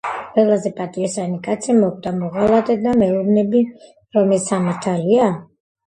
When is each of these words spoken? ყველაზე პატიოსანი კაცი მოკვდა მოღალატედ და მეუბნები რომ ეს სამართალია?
ყველაზე 0.35 0.71
პატიოსანი 0.79 1.37
კაცი 1.49 1.75
მოკვდა 1.85 2.15
მოღალატედ 2.23 2.83
და 2.89 2.97
მეუბნები 3.05 3.65
რომ 4.21 4.37
ეს 4.41 4.53
სამართალია? 4.55 5.35